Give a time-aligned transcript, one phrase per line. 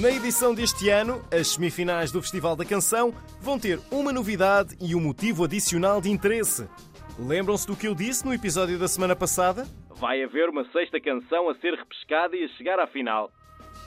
[0.00, 4.94] Na edição deste ano, as semifinais do Festival da Canção vão ter uma novidade e
[4.94, 6.66] um motivo adicional de interesse.
[7.18, 9.68] Lembram-se do que eu disse no episódio da semana passada?
[9.96, 13.30] Vai haver uma sexta canção a ser repescada e a chegar à final.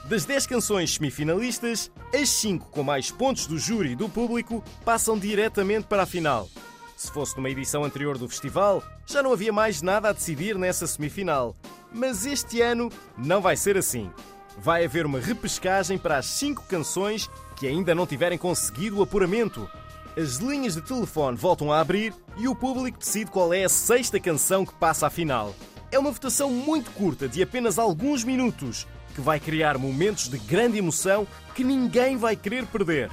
[0.08, 5.18] Das 10 canções semifinalistas, as 5 com mais pontos do júri e do público passam
[5.18, 6.48] diretamente para a final.
[6.96, 10.86] Se fosse numa edição anterior do festival, já não havia mais nada a decidir nessa
[10.86, 11.56] semifinal.
[11.92, 14.12] Mas este ano não vai ser assim.
[14.56, 19.68] Vai haver uma repescagem para as 5 canções que ainda não tiverem conseguido o apuramento.
[20.16, 24.20] As linhas de telefone voltam a abrir e o público decide qual é a sexta
[24.20, 25.54] canção que passa à final.
[25.90, 30.78] É uma votação muito curta, de apenas alguns minutos, que vai criar momentos de grande
[30.78, 33.10] emoção que ninguém vai querer perder.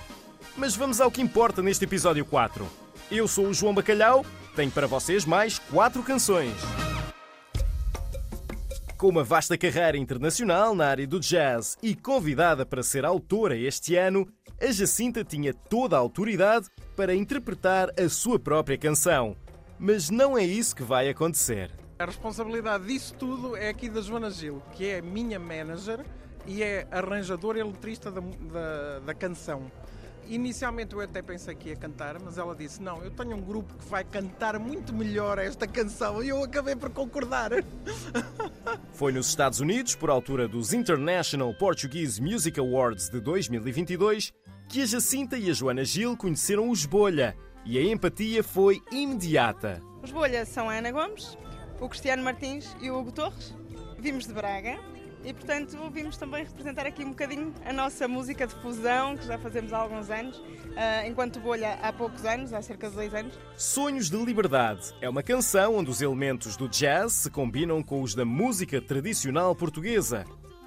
[0.57, 2.67] Mas vamos ao que importa neste episódio 4.
[3.11, 6.53] Eu sou o João Bacalhau, tenho para vocês mais quatro canções.
[9.01, 13.95] Com uma vasta carreira internacional na área do jazz e convidada para ser autora este
[13.95, 14.27] ano,
[14.61, 19.35] a Jacinta tinha toda a autoridade para interpretar a sua própria canção.
[19.79, 21.71] Mas não é isso que vai acontecer.
[21.97, 26.05] A responsabilidade disso tudo é aqui da Joana Gil, que é minha manager
[26.45, 29.71] e é arranjadora e letrista da, da, da canção.
[30.31, 33.73] Inicialmente eu até pensei que ia cantar, mas ela disse: Não, eu tenho um grupo
[33.77, 37.51] que vai cantar muito melhor esta canção e eu acabei por concordar.
[38.95, 44.31] Foi nos Estados Unidos, por altura dos International Portuguese Music Awards de 2022,
[44.69, 47.35] que a Jacinta e a Joana Gil conheceram os Bolha
[47.65, 49.81] e a empatia foi imediata.
[50.01, 51.37] Os Bolha são a Ana Gomes,
[51.77, 53.53] o Cristiano Martins e o Hugo Torres.
[53.99, 54.79] Vimos de Braga
[55.23, 59.37] e, portanto, vimos também representar aqui um bocadinho a nossa música de fusão, que já
[59.37, 60.41] fazemos há alguns anos,
[61.05, 63.37] enquanto Bolha há poucos anos, há cerca de dois anos.
[63.55, 68.15] Sonhos de Liberdade é uma canção onde os elementos do jazz se combinam com os
[68.15, 70.25] da música tradicional portuguesa.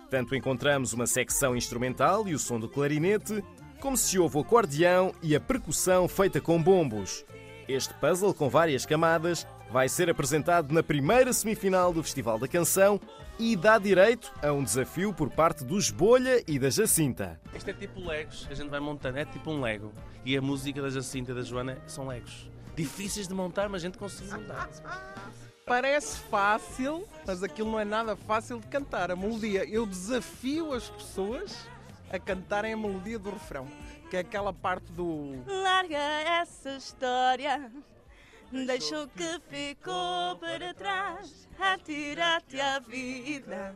[0.08, 3.42] Tanto encontramos uma secção instrumental e o som do clarinete,
[3.80, 7.24] como se ouve o acordeão e a percussão feita com bombos.
[7.66, 13.00] Este puzzle com várias camadas vai ser apresentado na primeira semifinal do Festival da Canção
[13.38, 17.40] e dá direito a um desafio por parte dos Bolha e da Jacinta.
[17.54, 19.92] Isto é tipo Legos, a gente vai montando, é tipo um Lego.
[20.24, 22.48] E a música da Jacinta e da Joana são Legos.
[22.76, 24.68] Difíceis de montar, mas a gente consegue montar.
[25.66, 29.10] Parece fácil, mas aquilo não é nada fácil de cantar.
[29.10, 31.66] A melodia, eu desafio as pessoas
[32.12, 33.66] a cantarem a melodia do refrão,
[34.10, 35.42] que é aquela parte do.
[35.46, 37.70] Larga essa história.
[38.52, 43.74] Deixa o que ficou para trás, atira-te à vida.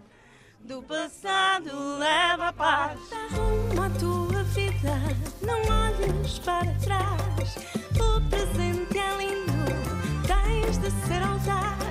[0.60, 3.00] Do passado leva a paz.
[3.12, 4.94] Arruma a tua vida,
[5.42, 7.56] não olhes para trás.
[7.96, 9.52] O presente é lindo,
[10.26, 11.87] tens de ser audaz.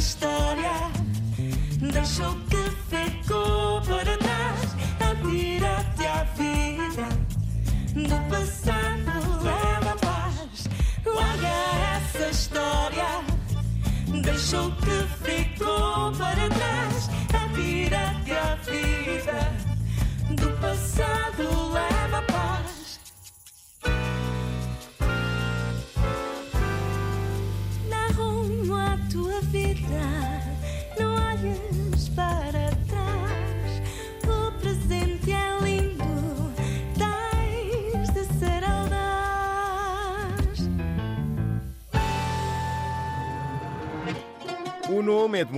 [0.00, 0.72] História.
[1.92, 4.60] Deixa o que ficou para trás.
[4.98, 7.06] Atira-te à vida.
[8.08, 10.68] Do passado leva paz.
[11.04, 11.54] Larga
[11.96, 13.10] essa história.
[14.22, 16.79] Deixa o que ficou para trás.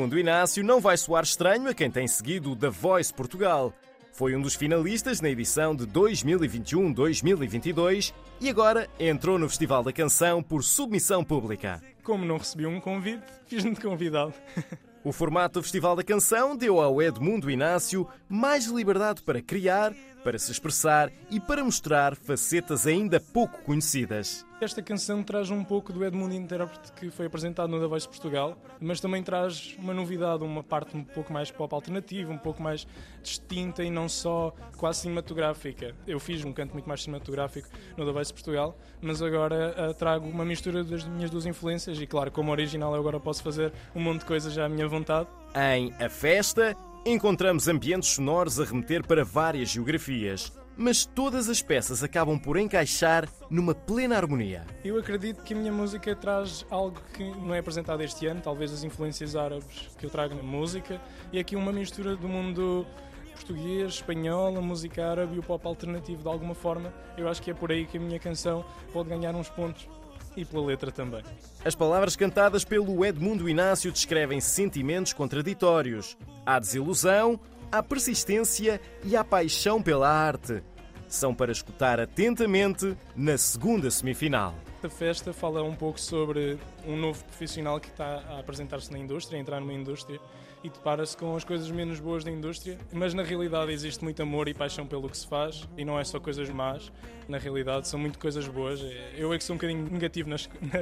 [0.03, 3.73] Edmundo Inácio não vai soar estranho a quem tem seguido o The Voice Portugal.
[4.13, 10.43] Foi um dos finalistas na edição de 2021-2022 e agora entrou no Festival da Canção
[10.43, 11.81] por submissão pública.
[12.03, 14.35] Como não recebi um convite, fiz-me de convidado.
[15.05, 20.39] O formato do Festival da Canção deu ao Edmundo Inácio mais liberdade para criar para
[20.39, 24.47] se expressar e para mostrar facetas ainda pouco conhecidas.
[24.61, 28.57] Esta canção traz um pouco do Edmundo Intérprete que foi apresentado no The Voice Portugal,
[28.81, 32.87] mas também traz uma novidade, uma parte um pouco mais pop alternativa, um pouco mais
[33.23, 35.97] distinta e não só quase cinematográfica.
[36.07, 40.29] Eu fiz um canto muito mais cinematográfico no The Voice Portugal, mas agora uh, trago
[40.29, 44.01] uma mistura das minhas duas influências e, claro, como original eu agora posso fazer um
[44.01, 45.29] monte de coisas já à minha vontade.
[45.57, 52.03] Em A Festa, encontramos ambientes sonoros a remeter para várias geografias mas todas as peças
[52.03, 54.65] acabam por encaixar numa plena harmonia.
[54.85, 58.73] Eu acredito que a minha música traz algo que não é apresentado este ano, talvez
[58.73, 61.01] as influências árabes que eu trago na música,
[61.33, 62.87] e aqui uma mistura do mundo
[63.33, 66.93] português, espanhol, a música árabe e o pop alternativo de alguma forma.
[67.17, 69.89] Eu acho que é por aí que a minha canção pode ganhar uns pontos
[70.37, 71.23] e pela letra também.
[71.65, 76.17] As palavras cantadas pelo Edmundo Inácio descrevem sentimentos contraditórios.
[76.45, 77.39] Há desilusão,
[77.71, 80.63] há persistência e há paixão pela arte.
[81.09, 84.55] São para escutar atentamente na segunda semifinal.
[84.85, 89.39] A festa fala um pouco sobre um novo profissional que está a apresentar-se na indústria,
[89.39, 90.21] a entrar numa indústria
[90.65, 94.49] e depara-se com as coisas menos boas da indústria, mas na realidade existe muito amor
[94.49, 96.91] e paixão pelo que se faz e não é só coisas más,
[97.29, 98.81] na realidade são muito coisas boas.
[99.17, 100.37] Eu é que sou um bocadinho negativo na,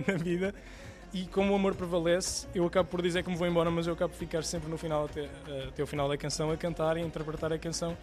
[0.07, 0.55] na vida
[1.13, 3.93] e como o amor prevalece, eu acabo por dizer que me vou embora, mas eu
[3.93, 6.97] acabo por ficar sempre no final, até, eh, até o final da canção, a cantar
[6.97, 7.95] e a interpretar a canção.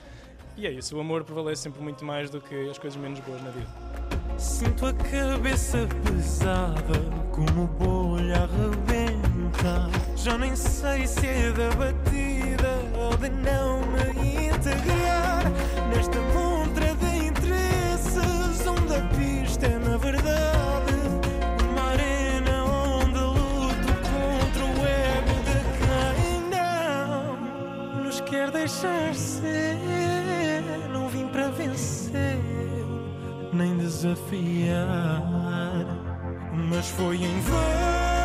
[0.56, 3.42] E é isso, o amor prevalece sempre muito mais do que as coisas menos boas
[3.42, 3.87] na vida.
[4.38, 7.00] Sinto a cabeça pesada,
[7.32, 9.90] como bolha arrebenta.
[10.16, 15.44] Já nem sei se é da batida ou de não me integrar
[15.90, 20.48] nesta montra de interesses, onde a pista é na verdade.
[28.68, 29.97] deixar ser.
[34.08, 35.88] Desafiar.
[36.70, 38.17] Mas foi em vão.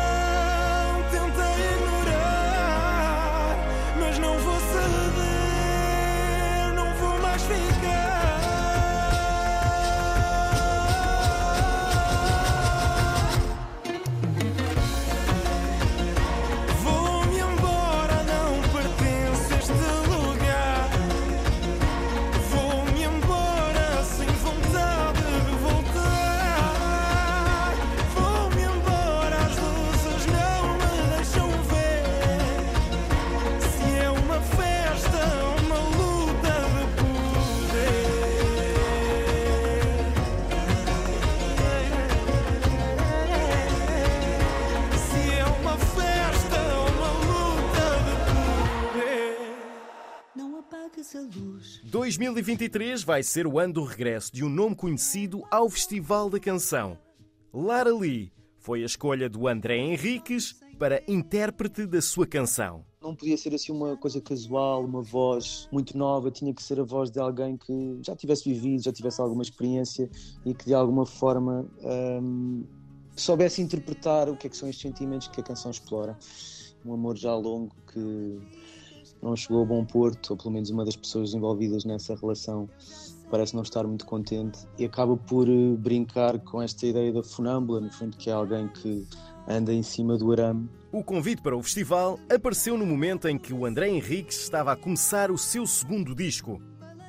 [51.93, 56.97] 2023 vai ser o ano do regresso de um nome conhecido ao Festival da Canção.
[57.53, 62.83] Lara Lee foi a escolha do André Henriques para intérprete da sua canção.
[62.99, 66.83] Não podia ser assim uma coisa casual, uma voz muito nova, tinha que ser a
[66.83, 70.09] voz de alguém que já tivesse vivido, já tivesse alguma experiência
[70.43, 71.69] e que de alguma forma
[72.23, 72.63] hum,
[73.15, 76.17] soubesse interpretar o que, é que são estes sentimentos que a canção explora.
[76.83, 78.41] Um amor já longo que
[79.23, 82.69] não chegou a bom porto, ou pelo menos uma das pessoas envolvidas nessa relação
[83.31, 87.81] parece não estar muito contente e acaba por eh, brincar com esta ideia da funâmbula,
[87.81, 89.07] no fundo, que é alguém que
[89.47, 90.69] anda em cima do arame.
[90.91, 94.75] O convite para o festival apareceu no momento em que o André Henriques estava a
[94.75, 96.61] começar o seu segundo disco.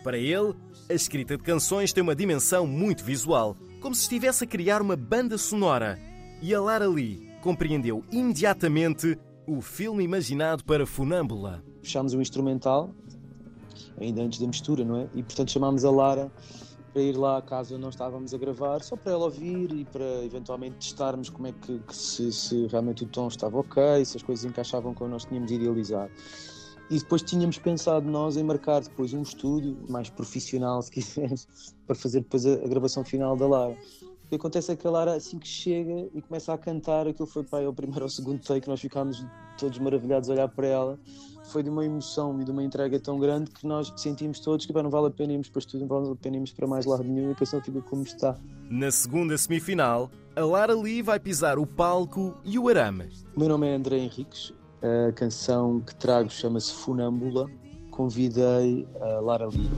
[0.02, 0.54] Para ele,
[0.88, 4.96] a escrita de canções tem uma dimensão muito visual, como se estivesse a criar uma
[4.96, 5.98] banda sonora.
[6.40, 12.90] E a Lara Lee compreendeu imediatamente o filme imaginado para Funâmbula fechámos o instrumental,
[14.00, 15.08] ainda antes da mistura, não é?
[15.14, 16.32] E portanto chamámos a Lara
[16.94, 20.76] para ir lá onde nós estávamos a gravar, só para ela ouvir e para eventualmente
[20.76, 24.44] testarmos como é que, que se, se, realmente o tom estava ok, se as coisas
[24.44, 26.12] encaixavam como nós tínhamos idealizado.
[26.88, 31.48] E depois tínhamos pensado nós em marcar depois um estúdio mais profissional, se quiseres,
[31.84, 33.76] para fazer depois a, a gravação final da Lara.
[34.24, 37.26] O que acontece é que a Lara, assim que chega e começa a cantar, aquilo
[37.26, 39.24] foi para aí, o primeiro ou segundo take, nós ficámos
[39.58, 40.98] todos maravilhados a olhar para ela
[41.44, 44.72] foi de uma emoção e de uma entrega tão grande que nós sentimos todos que
[44.72, 47.04] não vale a pena irmos para estúdio, não vale a pena irmos para mais lado
[47.04, 48.36] nenhum e a canção fica como está.
[48.70, 53.10] Na segunda semifinal, a Lara Lee vai pisar o palco e o arame.
[53.36, 54.52] O meu nome é André Henriques,
[54.82, 57.48] a canção que trago chama-se Funâmbula.
[57.90, 59.70] Convidei a Lara Lee.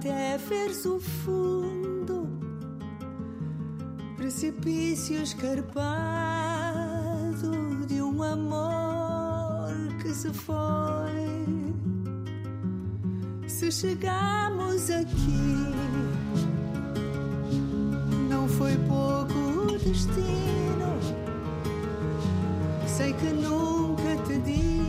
[0.00, 2.26] Até veres o fundo,
[4.16, 5.84] precipício escarpado
[7.86, 9.68] de um amor
[10.00, 11.44] que se foi.
[13.46, 15.74] Se chegamos aqui,
[18.30, 20.98] não foi pouco o destino.
[22.86, 24.79] Sei que nunca te disse,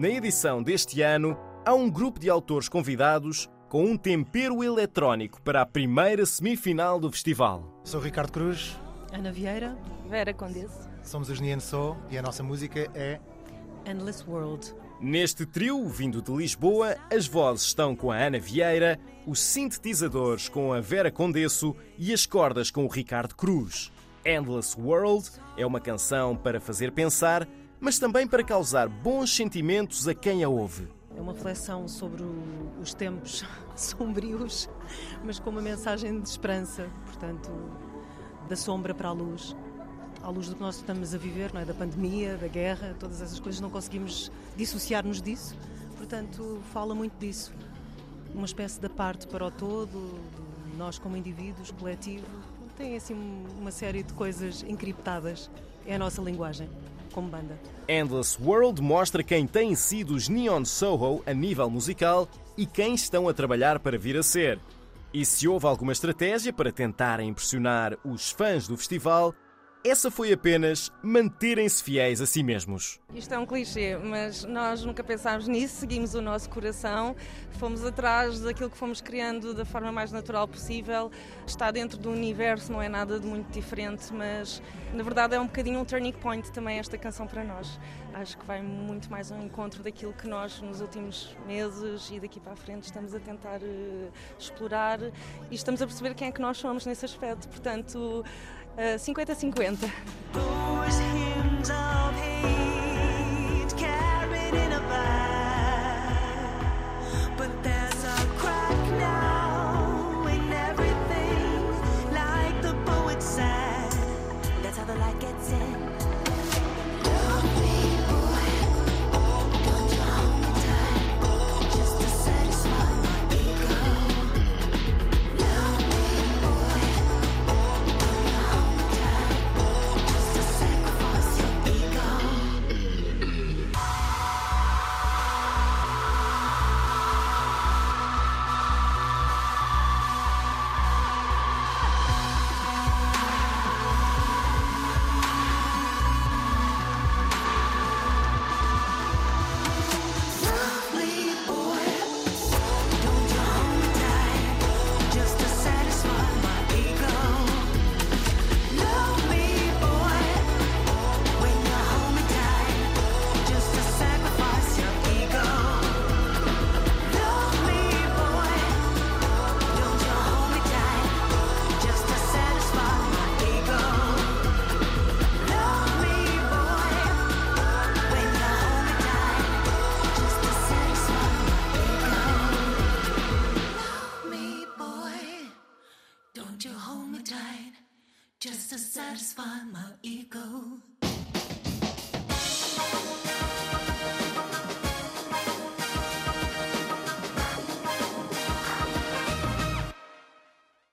[0.00, 5.60] Na edição deste ano, há um grupo de autores convidados com um tempero eletrónico para
[5.60, 7.82] a primeira semifinal do festival.
[7.84, 8.80] Sou Ricardo Cruz,
[9.12, 9.76] Ana Vieira,
[10.08, 13.20] Vera Condesse, somos os Nien So e a nossa música é
[13.84, 14.74] Endless World.
[14.98, 20.72] Neste trio, vindo de Lisboa, as vozes estão com a Ana Vieira, os sintetizadores com
[20.72, 23.92] a Vera Condesso e as cordas com o Ricardo Cruz.
[24.24, 27.46] Endless World é uma canção para fazer pensar,
[27.80, 30.86] mas também para causar bons sentimentos a quem a ouve.
[31.16, 32.22] É uma reflexão sobre
[32.80, 33.44] os tempos
[33.74, 34.68] sombrios,
[35.24, 37.50] mas com uma mensagem de esperança, portanto,
[38.48, 39.56] da sombra para a luz.
[40.22, 41.64] À luz do que nós estamos a viver, não é?
[41.64, 45.56] da pandemia, da guerra, todas essas coisas, não conseguimos dissociar-nos disso.
[45.96, 47.52] Portanto, fala muito disso.
[48.34, 50.20] Uma espécie de parte para o todo,
[50.70, 52.26] de nós como indivíduos, coletivo.
[52.76, 53.14] Tem assim
[53.58, 55.50] uma série de coisas encriptadas.
[55.86, 56.68] É a nossa linguagem,
[57.10, 57.58] como banda.
[57.88, 63.28] Endless World mostra quem têm sido os Neon Soho a nível musical e quem estão
[63.28, 64.58] a trabalhar para vir a ser.
[65.12, 69.34] E se houve alguma estratégia para tentarem impressionar os fãs do festival,
[69.82, 73.00] essa foi apenas manterem-se fiéis a si mesmos.
[73.14, 77.16] Isto é um clichê, mas nós nunca pensámos nisso, seguimos o nosso coração,
[77.52, 81.10] fomos atrás daquilo que fomos criando da forma mais natural possível.
[81.46, 85.46] Está dentro do universo, não é nada de muito diferente, mas na verdade é um
[85.46, 87.80] bocadinho um turning point também esta canção para nós.
[88.12, 92.38] Acho que vai muito mais ao encontro daquilo que nós nos últimos meses e daqui
[92.38, 94.08] para a frente estamos a tentar eh,
[94.38, 95.00] explorar
[95.50, 97.48] e estamos a perceber quem é que nós somos nesse aspecto.
[97.48, 98.24] Portanto,
[98.80, 99.90] 50-50.